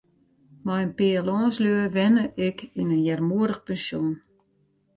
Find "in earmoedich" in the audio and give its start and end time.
2.97-3.63